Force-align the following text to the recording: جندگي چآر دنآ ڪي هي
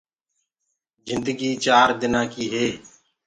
جندگي 1.07 1.51
چآر 1.63 1.89
دنآ 2.01 2.21
ڪي 2.31 2.45
هي 2.53 2.67